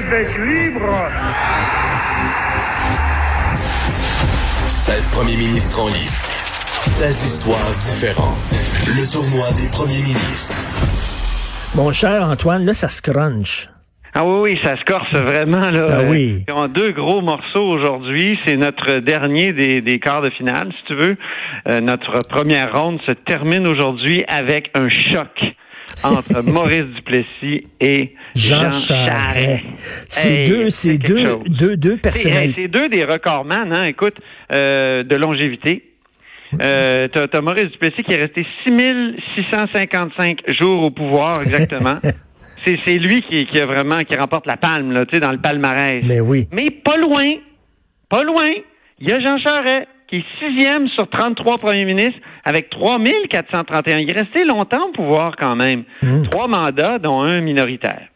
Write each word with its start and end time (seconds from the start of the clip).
Québec 0.00 0.28
libre 0.38 1.10
16 4.66 5.08
premiers 5.08 5.36
ministres 5.36 5.78
en 5.82 5.88
liste. 5.88 6.32
16 6.80 7.24
histoires 7.26 7.74
différentes. 7.76 8.48
Le 8.96 9.04
tournoi 9.12 9.44
des 9.60 9.68
premiers 9.70 10.00
ministres. 10.00 10.72
Mon 11.76 11.92
cher 11.92 12.24
Antoine, 12.24 12.64
là, 12.64 12.72
ça 12.72 12.88
se 12.88 13.02
crunch. 13.02 13.68
Ah 14.14 14.24
oui, 14.24 14.52
oui, 14.52 14.60
ça 14.64 14.78
se 14.78 14.84
corse 14.84 15.12
vraiment. 15.12 15.68
Là. 15.70 15.98
Ah 15.98 16.02
oui. 16.08 16.44
Ils 16.48 16.54
ont 16.54 16.68
deux 16.68 16.92
gros 16.92 17.20
morceaux 17.20 17.68
aujourd'hui. 17.68 18.38
C'est 18.46 18.56
notre 18.56 19.00
dernier 19.00 19.52
des, 19.52 19.82
des 19.82 19.98
quarts 19.98 20.22
de 20.22 20.30
finale, 20.30 20.72
si 20.78 20.84
tu 20.86 20.94
veux. 20.94 21.16
Euh, 21.68 21.82
notre 21.82 22.20
première 22.30 22.72
ronde 22.74 23.00
se 23.06 23.12
termine 23.12 23.68
aujourd'hui 23.68 24.24
avec 24.28 24.70
un 24.74 24.88
choc 24.88 25.28
entre 26.04 26.42
Maurice 26.50 26.86
Duplessis 26.94 27.66
et 27.80 28.14
Jean, 28.34 28.62
Jean, 28.62 28.70
Charest. 28.70 29.08
Charest. 29.34 29.64
C'est 30.08 30.30
Hey, 30.40 30.48
deux, 30.48 30.70
c'est 30.70 30.98
deux, 30.98 31.38
deux, 31.48 31.76
deux 31.76 31.90
C'est 31.90 31.94
hey, 31.94 31.98
personnalités. 32.00 32.62
c'est 32.62 32.68
deux 32.68 32.88
des 32.88 33.04
recordman, 33.04 33.72
hein, 33.72 33.84
écoute, 33.84 34.16
euh, 34.52 35.02
de 35.02 35.16
longévité. 35.16 35.84
Euh, 36.60 37.06
t'as, 37.12 37.28
t'as 37.28 37.40
Maurice 37.40 37.70
Duplessis 37.70 38.02
qui 38.02 38.12
est 38.12 38.16
resté 38.16 38.44
6655 38.66 40.40
jours 40.60 40.82
au 40.82 40.90
pouvoir, 40.90 41.42
exactement. 41.42 41.98
c'est, 42.64 42.78
c'est 42.84 42.94
lui 42.94 43.22
qui, 43.22 43.46
qui 43.46 43.60
a 43.60 43.66
vraiment, 43.66 44.02
qui 44.04 44.16
remporte 44.16 44.46
la 44.46 44.56
palme, 44.56 44.92
là, 44.92 45.06
tu 45.06 45.14
sais, 45.14 45.20
dans 45.20 45.30
le 45.32 45.38
palmarès. 45.38 46.02
Mais 46.04 46.20
oui. 46.20 46.48
Mais 46.52 46.70
pas 46.70 46.96
loin, 46.96 47.34
pas 48.08 48.22
loin, 48.24 48.50
il 48.98 49.08
y 49.08 49.12
a 49.12 49.20
Jean 49.20 49.38
Charest 49.38 49.86
qui 50.10 50.16
est 50.16 50.24
sixième 50.40 50.88
sur 50.88 51.08
33 51.08 51.58
premiers 51.58 51.84
ministres 51.84 52.20
avec 52.44 52.68
3431. 52.70 53.98
Il 53.98 54.10
est 54.10 54.20
resté 54.20 54.44
longtemps 54.44 54.88
au 54.88 54.92
pouvoir 54.92 55.36
quand 55.38 55.54
même. 55.54 55.84
Hmm. 56.02 56.22
Trois 56.24 56.48
mandats, 56.48 56.98
dont 56.98 57.20
un 57.20 57.40
minoritaire. 57.40 58.08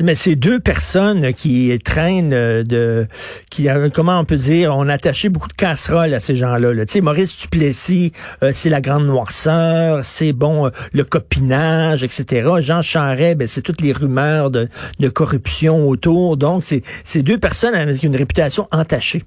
Mais 0.00 0.14
c'est 0.14 0.36
deux 0.36 0.60
personnes 0.60 1.32
qui 1.32 1.76
traînent 1.84 2.32
euh, 2.32 2.62
de, 2.62 3.06
qui, 3.50 3.68
euh, 3.68 3.88
comment 3.92 4.18
on 4.18 4.24
peut 4.24 4.36
dire, 4.36 4.76
on 4.76 4.88
a 4.88 4.94
attaché 4.94 5.28
beaucoup 5.28 5.48
de 5.48 5.54
casseroles 5.54 6.12
à 6.12 6.20
ces 6.20 6.36
gens-là. 6.36 6.72
là. 6.72 6.86
Tu 6.86 6.94
sais, 6.94 7.00
Maurice 7.00 7.40
Duplessis, 7.40 8.12
euh, 8.42 8.50
c'est 8.52 8.68
la 8.68 8.80
grande 8.80 9.06
noirceur, 9.06 10.04
c'est 10.04 10.32
bon, 10.32 10.66
euh, 10.66 10.70
le 10.92 11.04
copinage, 11.04 12.04
etc. 12.04 12.48
Jean 12.60 12.82
Charest, 12.82 13.38
ben, 13.38 13.48
c'est 13.48 13.62
toutes 13.62 13.80
les 13.80 13.92
rumeurs 13.92 14.50
de, 14.50 14.68
de 15.00 15.08
corruption 15.08 15.88
autour. 15.88 16.36
Donc, 16.36 16.62
c'est, 16.62 16.82
c'est 17.04 17.22
deux 17.22 17.38
personnes 17.38 17.74
avec 17.74 18.02
une 18.02 18.16
réputation 18.16 18.66
entachée. 18.70 19.24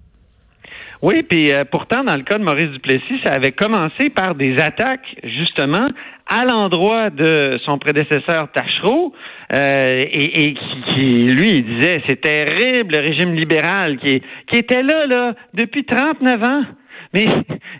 Oui, 1.01 1.23
puis 1.23 1.51
euh, 1.51 1.63
pourtant, 1.65 2.03
dans 2.03 2.15
le 2.15 2.21
cas 2.21 2.37
de 2.37 2.43
Maurice 2.43 2.69
Duplessis, 2.69 3.19
ça 3.23 3.33
avait 3.33 3.53
commencé 3.53 4.11
par 4.11 4.35
des 4.35 4.59
attaques, 4.59 5.15
justement, 5.23 5.87
à 6.27 6.45
l'endroit 6.45 7.09
de 7.09 7.59
son 7.65 7.79
prédécesseur 7.79 8.51
Tachereau, 8.51 9.11
euh, 9.53 10.05
et, 10.11 10.53
qui, 10.53 11.25
lui, 11.25 11.63
disait, 11.63 12.03
c'est 12.07 12.21
terrible, 12.21 12.95
le 12.95 12.99
régime 12.99 13.33
libéral 13.33 13.97
qui, 13.97 14.21
qui 14.47 14.57
était 14.57 14.83
là, 14.83 15.07
là, 15.07 15.33
depuis 15.55 15.85
39 15.85 16.43
ans. 16.43 16.63
Mais 17.13 17.25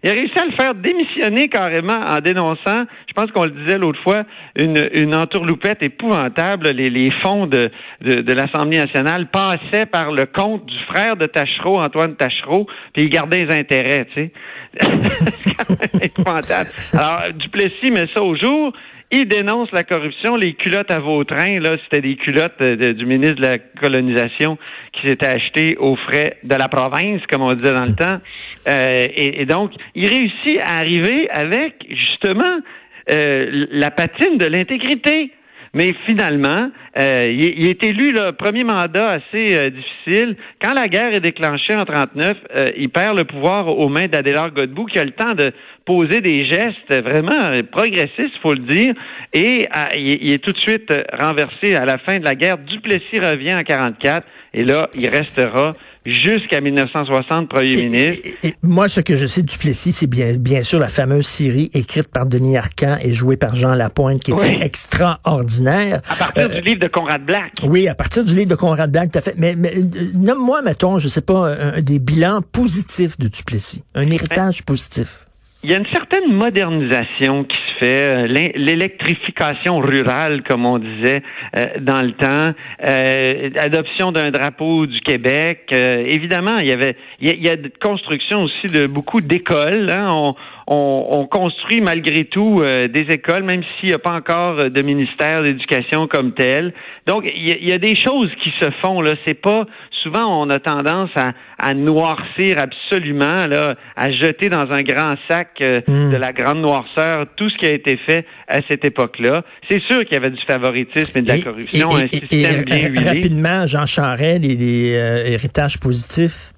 il 0.04 0.10
a 0.10 0.14
réussi 0.14 0.40
à 0.40 0.46
le 0.46 0.52
faire 0.52 0.76
démissionner 0.76 1.48
carrément 1.48 2.06
en 2.08 2.20
dénonçant, 2.22 2.86
je 3.08 3.14
pense 3.14 3.32
qu'on 3.32 3.46
le 3.46 3.52
disait 3.52 3.78
l'autre 3.78 4.02
fois, 4.02 4.24
une, 4.56 4.82
une 4.94 5.16
entourloupette 5.16 5.84
épouvantable. 5.84 6.70
Les, 6.70 6.90
les 6.90 7.12
fonds 7.24 7.46
de, 7.46 7.70
de, 8.02 8.22
de 8.22 8.34
l'Assemblée 8.34 8.80
nationale 8.80 9.28
passaient 9.28 9.86
par 9.86 10.12
le 10.12 10.26
compte 10.26 10.66
du 10.66 10.80
frère 10.86 11.18
de 11.18 11.28
Tachereau, 11.28 11.80
Antoine 11.80 12.16
Tachereau, 12.16 12.68
puis 12.94 13.04
il 13.04 13.10
gardait 13.10 13.46
les 13.46 13.54
intérêts, 13.60 14.08
tu 14.14 14.14
sais. 14.14 14.32
C'est 14.80 16.06
épouvantable. 16.06 16.70
Alors, 16.94 17.34
Duplessis 17.34 17.92
met 17.92 18.08
ça 18.16 18.24
au 18.24 18.36
jour. 18.36 18.74
Il 19.14 19.28
dénonce 19.28 19.70
la 19.74 19.84
corruption, 19.84 20.38
les 20.38 20.54
culottes 20.54 20.90
à 20.90 21.00
Vautrin, 21.00 21.60
là, 21.60 21.76
c'était 21.84 22.02
des 22.02 22.16
culottes 22.16 22.62
euh, 22.62 22.94
du 22.94 23.06
ministre 23.06 23.42
de 23.42 23.46
la 23.46 23.60
colonisation 23.60 24.58
qui 24.94 25.10
s'étaient 25.10 25.26
achetées 25.26 25.76
aux 25.78 25.98
frais 25.98 26.38
de 26.44 26.56
la 26.56 26.70
province, 26.70 27.22
comme 27.30 27.42
on 27.42 27.54
disait 27.54 27.74
dans 27.74 27.86
le 27.86 27.96
temps. 27.96 28.22
Euh, 28.70 29.08
et, 29.16 29.42
et 29.42 29.46
donc, 29.46 29.74
il 29.96 30.08
réussit 30.08 30.60
à 30.64 30.78
arriver 30.78 31.30
avec, 31.30 31.74
justement, 31.90 32.62
euh, 33.10 33.66
la 33.72 33.92
patine 33.92 34.38
de 34.38 34.46
l'intégrité. 34.46 35.32
Mais 35.74 35.94
finalement, 36.06 36.70
euh, 37.00 37.20
il, 37.34 37.70
est- 37.70 37.82
élu 37.84 38.12
le 38.12 38.34
premier 38.34 38.66
mandat 38.66 39.12
assez 39.12 39.58
euh, 39.58 39.70
difficile. 39.70 40.36
Quand 40.62 40.74
la 40.74 40.90
guerre 40.90 41.14
est 41.14 41.22
déclenchée 41.22 41.74
en 41.76 41.86
39, 41.86 42.38
euh, 42.54 42.66
il 42.78 42.90
perd 42.90 43.18
le 43.18 43.24
pouvoir 43.24 43.68
aux 43.70 43.88
mains 43.88 44.08
d'Adélard 44.08 44.52
Godbout, 44.52 44.88
qui 44.88 45.00
a 45.00 45.06
le 45.06 45.12
temps 45.12 45.34
de 45.34 45.54
poser 45.86 46.20
des 46.20 46.46
gestes 46.46 46.90
vraiment 46.94 47.62
progressistes, 47.72 48.38
faut 48.42 48.54
le 48.54 48.60
dire, 48.60 48.94
et 49.34 49.66
euh, 49.76 49.86
il, 49.96 50.24
il 50.24 50.32
est 50.34 50.44
tout 50.44 50.52
de 50.52 50.60
suite 50.60 50.92
renversé 51.18 51.76
à 51.76 51.86
la 51.86 51.98
fin 52.00 52.20
de 52.20 52.26
la 52.26 52.36
guerre. 52.36 52.58
Duplessis 52.58 53.20
revient 53.20 53.56
en 53.56 53.64
44, 53.64 54.28
et 54.54 54.66
là, 54.66 54.90
il 54.96 55.08
restera 55.08 55.72
jusqu'à 56.06 56.62
1960 56.62 57.50
premier 57.50 57.72
Et- 57.72 57.86
ministre. 57.90 58.28
et- 58.44 58.48
et 58.50 58.56
moi, 58.64 58.90
ce 58.90 59.02
que 59.02 59.16
je 59.16 59.26
sais 59.28 59.42
de 59.42 59.48
Duplessis, 59.48 59.92
c'est 59.92 60.08
bien, 60.08 60.36
bien 60.38 60.64
sûr 60.64 60.80
la 60.80 60.88
fameuse 60.88 61.26
série 61.28 61.70
écrite 61.74 62.08
par 62.08 62.26
Denis 62.26 62.58
Arcand 62.58 62.98
et 63.02 63.14
jouée 63.14 63.38
par 63.38 63.56
Jean 63.56 63.74
Lapointe, 63.76 64.22
qui 64.24 64.32
était 64.32 64.40
Oui. 64.42 64.58
extraordinaire. 64.62 66.02
À 66.10 66.16
partir 66.16 66.46
Euh, 66.46 66.60
du 66.60 66.62
livre 66.62 66.80
de 66.82 66.88
Conrad 66.88 67.24
Black. 67.26 67.54
Oui, 67.64 67.88
à 67.88 67.96
partir 67.96 68.24
du 68.24 68.34
livre 68.34 68.50
de 68.50 68.56
Conrad 68.56 68.92
Black, 68.92 69.12
tout 69.12 69.20
à 69.20 69.22
fait. 69.22 69.36
Mais, 69.38 69.56
mais 69.56 69.74
euh, 69.78 69.82
nomme-moi, 70.16 70.62
mettons, 70.62 70.98
je 71.00 71.08
sais 71.08 71.22
pas, 71.22 71.54
un, 71.56 71.82
des 71.82 72.00
bilans 72.00 72.42
positifs 72.42 73.18
de 73.20 73.28
Duplessis. 73.28 73.84
Un 73.96 74.10
héritage 74.10 74.64
positif. 74.64 75.28
Il 75.64 75.70
y 75.70 75.76
a 75.76 75.78
une 75.78 75.86
certaine 75.94 76.34
modernisation 76.34 77.44
qui 77.44 77.56
se 77.56 77.86
fait, 77.86 77.92
euh, 77.92 78.26
l'électrification 78.56 79.78
rurale, 79.78 80.42
comme 80.42 80.66
on 80.66 80.80
disait 80.80 81.22
euh, 81.56 81.66
dans 81.80 82.02
le 82.02 82.14
temps, 82.14 82.52
euh, 82.84 83.50
adoption 83.60 84.12
d'un 84.12 84.32
drapeau 84.32 84.88
du 84.88 85.00
Québec. 85.02 85.66
euh, 85.74 86.04
évidemment, 86.08 86.58
il 86.58 86.68
y 86.68 86.72
avait, 86.72 86.96
il 87.20 87.28
y 87.28 87.32
a, 87.32 87.34
il 87.36 87.44
y 87.44 87.50
a 87.50 87.58
construction 87.80 88.42
aussi 88.42 88.74
de 88.74 88.88
beaucoup 88.88 89.22
d'écoles. 89.22 89.92
hein. 89.92 90.08
On, 90.10 90.36
on, 90.68 91.08
on 91.12 91.28
construit 91.28 91.82
malgré 91.82 92.26
tout 92.26 92.60
euh, 92.62 92.88
des 92.88 93.06
écoles, 93.10 93.44
même 93.44 93.62
s'il 93.80 93.90
n'y 93.90 93.96
a 93.96 94.00
pas 94.00 94.14
encore 94.14 94.60
euh, 94.60 94.70
de 94.70 94.82
ministère 94.82 95.44
d'éducation 95.44 96.08
comme 96.08 96.34
tel. 96.34 96.74
Donc, 97.08 97.24
il 97.36 97.50
y, 97.50 97.70
y 97.70 97.74
a 97.74 97.78
des 97.78 97.96
choses 98.00 98.30
qui 98.44 98.52
se 98.60 98.70
font. 98.84 99.02
Là, 99.02 99.12
c'est 99.26 99.34
pas 99.42 99.66
souvent 100.04 100.42
on 100.42 100.50
a 100.50 100.60
tendance 100.60 101.12
à, 101.16 101.34
à 101.60 101.74
noircir 101.76 102.58
absolument, 102.58 103.46
là, 103.46 103.76
à 103.96 104.12
jeter 104.12 104.50
dans 104.50 104.72
un 104.72 104.82
grand 104.84 105.16
sac 105.30 105.50
euh, 105.62 105.82
Mm. 105.88 106.12
de 106.12 106.18
la 106.18 106.32
grande 106.34 106.62
noirceur 106.62 107.26
tout 107.36 107.50
ce 107.50 107.58
qui 107.58 107.66
a 107.66 107.72
été 107.72 107.98
fait 107.98 108.26
à 108.48 108.62
cette 108.68 108.86
époque-là. 108.86 109.44
C'est 109.70 109.82
sûr 109.84 110.00
qu'il 110.06 110.14
y 110.14 110.18
avait 110.18 110.30
du 110.32 110.42
favoritisme 110.48 111.18
et 111.18 111.22
de 111.22 111.28
la 111.28 111.38
Et- 111.38 111.42
corruption, 111.42 111.90
et- 111.98 112.02
un 112.02 112.06
et- 112.06 112.10
système 112.10 112.64
bien 112.64 112.88
huilé. 112.88 113.06
Rapidement, 113.06 113.68
Jean 113.68 113.86
Charest, 113.86 114.42
les, 114.44 114.56
les, 114.56 114.96
euh, 114.96 115.26
héritages 115.26 115.80
positifs? 115.80 116.52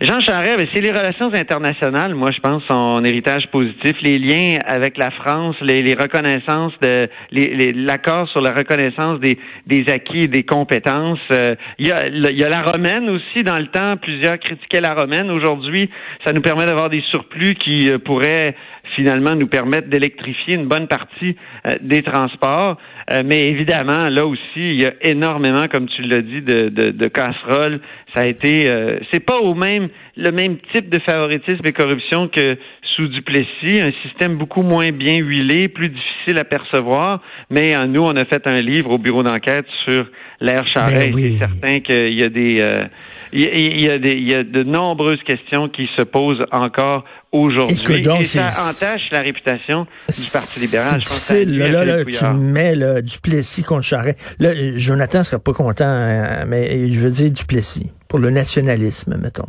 Jean 0.00 0.18
Charest, 0.18 0.58
ben, 0.58 0.68
c'est 0.74 0.80
les 0.80 0.90
relations 0.90 1.32
internationales, 1.32 2.14
moi, 2.14 2.30
je 2.32 2.40
pense, 2.40 2.62
son 2.68 3.04
héritage 3.04 3.46
positif, 3.52 3.94
les 4.02 4.18
liens 4.18 4.58
avec 4.66 4.98
la 4.98 5.10
France, 5.12 5.54
les, 5.60 5.94
reconnaissances 5.94 6.72
de 6.82 7.08
l'accord 7.30 8.28
sur 8.28 8.40
la 8.40 8.52
reconnaissance 8.52 9.20
des, 9.20 9.84
acquis 9.88 10.22
et 10.22 10.28
des 10.28 10.42
compétences. 10.42 11.20
Euh, 11.30 11.54
il, 11.78 11.86
y 11.86 11.92
a, 11.92 12.08
le- 12.08 12.32
il 12.32 12.38
y 12.38 12.44
a 12.44 12.48
la 12.48 12.62
romaine 12.62 13.08
aussi 13.08 13.44
dans 13.44 13.58
le 13.58 13.68
temps. 13.68 13.96
Plusieurs 13.96 14.38
critiquaient 14.38 14.80
la 14.80 14.94
romaine. 14.94 15.30
Aujourd'hui, 15.30 15.88
ça 16.24 16.32
nous 16.32 16.42
permet 16.42 16.66
d'avoir 16.66 16.90
des 16.90 17.02
surplus 17.10 17.54
qui 17.54 17.90
euh, 17.90 17.98
pourraient 17.98 18.56
finalement 18.94 19.34
nous 19.34 19.46
permettre 19.46 19.88
d'électrifier 19.88 20.54
une 20.54 20.66
bonne 20.66 20.88
partie 20.88 21.36
euh, 21.66 21.74
des 21.80 22.02
transports. 22.02 22.78
Euh, 23.10 23.22
mais 23.24 23.46
évidemment, 23.46 24.08
là 24.08 24.26
aussi, 24.26 24.40
il 24.56 24.80
y 24.80 24.86
a 24.86 24.92
énormément, 25.02 25.66
comme 25.68 25.88
tu 25.88 26.02
l'as 26.02 26.22
dit, 26.22 26.42
de, 26.42 26.68
de, 26.68 26.90
de 26.90 27.08
casseroles. 27.08 27.80
Ça 28.14 28.20
a 28.20 28.26
été, 28.26 28.70
euh, 28.70 28.98
c'est 29.12 29.24
pas 29.24 29.38
au 29.38 29.54
même 29.54 29.88
le 30.16 30.30
même 30.30 30.58
type 30.72 30.88
de 30.90 31.00
favoritisme 31.00 31.66
et 31.66 31.72
corruption 31.72 32.28
que 32.28 32.56
sous 32.94 33.08
Duplessis, 33.08 33.80
un 33.80 33.92
système 34.02 34.36
beaucoup 34.36 34.62
moins 34.62 34.90
bien 34.90 35.16
huilé, 35.16 35.68
plus 35.68 35.88
difficile 35.88 36.38
à 36.38 36.44
percevoir. 36.44 37.20
Mais 37.50 37.76
euh, 37.76 37.86
nous, 37.86 38.02
on 38.02 38.16
a 38.16 38.24
fait 38.24 38.46
un 38.46 38.60
livre 38.60 38.90
au 38.90 38.98
bureau 38.98 39.22
d'enquête 39.22 39.66
sur 39.84 40.06
l'ère 40.40 40.66
Charest. 40.72 41.08
Ben 41.08 41.14
oui. 41.14 41.32
C'est 41.38 41.46
certain 41.46 41.80
qu'il 41.80 42.18
y 42.18 42.22
a 42.22 42.28
des, 42.28 42.58
euh, 42.60 42.84
il 43.32 43.82
y 43.82 43.88
a, 43.88 43.98
des, 43.98 44.12
il 44.12 44.30
y 44.30 44.34
a 44.34 44.44
de 44.44 44.62
nombreuses 44.62 45.22
questions 45.26 45.68
qui 45.68 45.88
se 45.96 46.02
posent 46.02 46.44
encore 46.52 47.04
aujourd'hui. 47.32 48.02
Et 48.20 48.26
ça 48.26 48.46
entache 48.46 49.10
la 49.10 49.20
réputation 49.20 49.86
du 50.08 50.30
Parti 50.32 50.60
libéral. 50.60 51.00
C'est 51.00 51.04
Je 51.04 51.08
pense 51.08 51.32
difficile. 51.32 51.58
Là, 51.58 51.80
à 51.80 51.84
là, 51.84 51.98
Philippe 51.98 52.20
là, 52.20 52.28
tu 52.28 52.36
mets 52.36 52.74
là, 52.76 53.02
Duplessis 53.02 53.62
contre 53.64 53.82
Charest. 53.82 54.36
Là, 54.38 54.50
euh, 54.50 54.72
Jonathan 54.76 55.22
sera 55.24 55.42
pas 55.42 55.52
content, 55.52 55.84
hein, 55.84 56.44
mais 56.46 56.90
je 56.90 57.00
veux 57.00 57.10
dire 57.10 57.30
Duplessis 57.30 57.92
pour 58.08 58.18
le 58.18 58.30
nationalisme, 58.30 59.16
mettons. 59.20 59.48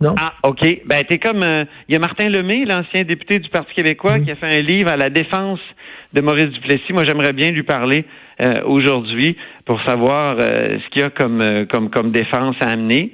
Non? 0.00 0.14
Ah, 0.20 0.32
OK. 0.42 0.60
Ben, 0.84 1.04
t'es 1.08 1.18
comme. 1.18 1.42
euh, 1.42 1.64
Il 1.88 1.92
y 1.92 1.96
a 1.96 1.98
Martin 1.98 2.28
Lemay, 2.28 2.64
l'ancien 2.66 3.02
député 3.04 3.38
du 3.38 3.48
Parti 3.48 3.72
québécois, 3.74 4.14
Oui. 4.18 4.24
qui 4.24 4.30
a 4.30 4.36
fait 4.36 4.54
un 4.58 4.60
livre 4.60 4.90
à 4.90 4.96
la 4.96 5.08
défense 5.08 5.60
de 6.12 6.20
Maurice 6.20 6.50
Duplessis. 6.50 6.92
Moi, 6.92 7.04
j'aimerais 7.04 7.32
bien 7.32 7.50
lui 7.50 7.62
parler 7.62 8.04
euh, 8.42 8.50
aujourd'hui 8.66 9.36
pour 9.64 9.82
savoir 9.84 10.36
euh, 10.38 10.78
ce 10.84 10.90
qu'il 10.90 11.00
y 11.02 11.04
a 11.04 11.10
comme, 11.10 11.40
euh, 11.40 11.64
comme, 11.64 11.88
comme 11.90 12.10
défense 12.10 12.56
à 12.60 12.70
amener. 12.70 13.12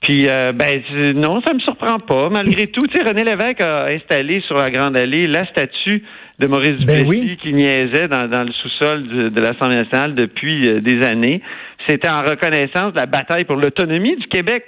Puis, 0.00 0.28
euh, 0.28 0.52
ben, 0.52 0.82
non, 1.14 1.40
ça 1.46 1.54
me 1.54 1.60
surprend 1.60 1.98
pas. 2.00 2.28
Malgré 2.28 2.66
tout, 2.72 2.86
tu 2.88 2.98
sais, 2.98 3.04
René 3.04 3.22
Lévesque 3.24 3.60
a 3.60 3.86
installé 3.86 4.40
sur 4.42 4.56
la 4.56 4.70
Grande 4.70 4.96
Allée 4.96 5.26
la 5.28 5.46
statue 5.46 6.02
de 6.38 6.46
Maurice 6.48 6.76
Ben 6.84 7.04
Duplessis 7.04 7.06
oui. 7.30 7.38
qui 7.40 7.52
niaisait 7.54 8.08
dans, 8.08 8.28
dans 8.28 8.42
le 8.44 8.52
sous-sol 8.52 9.06
de, 9.08 9.28
de 9.30 9.40
l'Assemblée 9.40 9.76
nationale 9.76 10.14
depuis 10.14 10.68
euh, 10.68 10.80
des 10.80 11.02
années. 11.02 11.40
C'était 11.86 12.08
en 12.08 12.22
reconnaissance 12.22 12.92
de 12.92 12.98
la 12.98 13.06
bataille 13.06 13.44
pour 13.44 13.56
l'autonomie 13.56 14.16
du 14.16 14.26
Québec. 14.26 14.64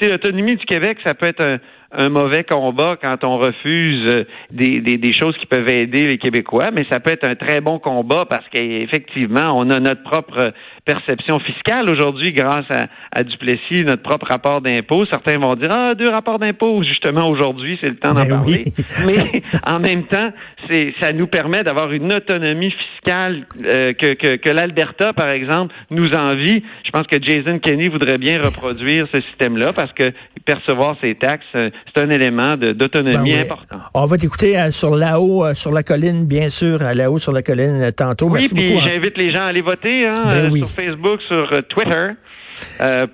L'autonomie 0.00 0.56
du 0.56 0.64
Québec, 0.64 0.98
ça 1.04 1.14
peut 1.14 1.26
être 1.26 1.42
un, 1.42 1.58
un 1.92 2.08
mauvais 2.08 2.44
combat 2.44 2.96
quand 3.00 3.24
on 3.24 3.38
refuse 3.38 4.08
euh, 4.08 4.24
des, 4.50 4.80
des, 4.80 4.96
des, 4.96 5.12
choses 5.12 5.36
qui 5.38 5.46
peuvent 5.46 5.68
aider 5.68 6.04
les 6.04 6.18
Québécois, 6.18 6.70
mais 6.70 6.86
ça 6.90 7.00
peut 7.00 7.10
être 7.10 7.24
un 7.24 7.34
très 7.34 7.60
bon 7.60 7.78
combat 7.78 8.24
parce 8.28 8.48
qu'effectivement, 8.50 9.50
on 9.54 9.70
a 9.70 9.78
notre 9.78 10.02
propre 10.02 10.52
perception 10.84 11.38
fiscale 11.38 11.88
aujourd'hui 11.90 12.32
grâce 12.32 12.64
à, 12.70 12.86
à, 13.12 13.22
Duplessis, 13.22 13.84
notre 13.84 14.02
propre 14.02 14.26
rapport 14.26 14.60
d'impôt. 14.60 15.04
Certains 15.06 15.38
vont 15.38 15.54
dire 15.54 15.68
ah 15.70 15.94
deux 15.94 16.08
rapports 16.08 16.38
d'impôt 16.38 16.82
justement 16.82 17.28
aujourd'hui, 17.28 17.78
c'est 17.80 17.88
le 17.88 17.96
temps 17.96 18.14
d'en 18.14 18.24
ben 18.24 18.38
parler. 18.38 18.64
mais 19.06 19.42
en 19.66 19.78
même 19.78 20.04
temps, 20.04 20.30
c'est 20.68 20.94
ça 21.00 21.12
nous 21.12 21.26
permet 21.26 21.62
d'avoir 21.62 21.92
une 21.92 22.12
autonomie 22.12 22.72
fiscale 22.72 23.46
euh, 23.64 23.92
que, 23.92 24.14
que, 24.14 24.36
que 24.36 24.50
l'Alberta 24.50 25.12
par 25.12 25.28
exemple 25.28 25.74
nous 25.90 26.10
envie. 26.12 26.62
Je 26.84 26.90
pense 26.90 27.06
que 27.06 27.22
Jason 27.22 27.58
Kenney 27.58 27.88
voudrait 27.88 28.18
bien 28.18 28.40
reproduire 28.42 29.06
ce 29.12 29.20
système-là 29.20 29.72
parce 29.74 29.92
que 29.92 30.12
percevoir 30.44 30.96
ses 31.00 31.14
taxes 31.14 31.44
euh, 31.54 31.70
c'est 31.86 32.02
un 32.02 32.10
élément 32.10 32.56
d'autonomie 32.56 33.34
ben 33.34 33.42
important. 33.42 33.76
On 33.94 34.04
va 34.04 34.16
t'écouter 34.16 34.58
euh, 34.58 34.70
sur 34.70 34.94
là-haut, 34.94 35.44
euh, 35.44 35.54
sur 35.54 35.72
la 35.72 35.82
colline, 35.82 36.26
bien 36.26 36.48
sûr, 36.48 36.78
là-haut 36.78 37.18
sur 37.18 37.32
la 37.32 37.42
colline 37.42 37.92
tantôt. 37.92 38.28
Oui, 38.28 38.48
puis 38.52 38.76
hein. 38.76 38.80
j'invite 38.84 39.18
les 39.18 39.32
gens 39.32 39.42
à 39.42 39.46
aller 39.46 39.62
voter 39.62 40.06
hein, 40.06 40.24
ben 40.26 40.56
sur 40.56 40.70
Facebook, 40.70 41.20
sur 41.28 41.48
Twitter. 41.68 42.10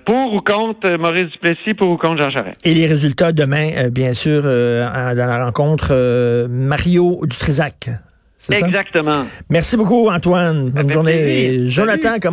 pour 0.05 0.33
ou 0.33 0.41
contre 0.41 0.97
Maurice 0.97 1.31
Duplessis, 1.31 1.73
pour 1.73 1.89
ou 1.89 1.97
contre 1.97 2.21
Jean 2.21 2.29
Charest. 2.29 2.65
Et 2.65 2.73
les 2.73 2.87
résultats 2.87 3.31
demain, 3.31 3.89
bien 3.89 4.13
sûr, 4.13 4.43
dans 4.43 5.15
la 5.15 5.45
rencontre 5.45 6.47
Mario 6.47 7.21
Dutrisac. 7.23 7.89
Exactement. 8.51 9.25
Merci 9.49 9.77
beaucoup, 9.77 10.09
Antoine. 10.09 10.69
Bonne 10.69 10.91
journée. 10.91 11.67
Jonathan, 11.67 12.15
comment 12.21 12.27